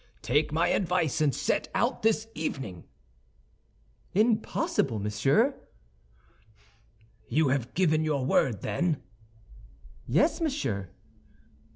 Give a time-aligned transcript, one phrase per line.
[0.23, 2.85] Take my advice and set out this evening."
[4.15, 5.53] "Impossible, monsieur."
[7.27, 9.03] "You have given your word, then?"
[10.07, 10.89] "Yes, monsieur."